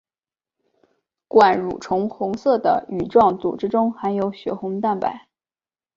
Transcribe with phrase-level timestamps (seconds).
[1.27, 5.27] 管蠕虫红色的羽状组织中含有血红蛋白。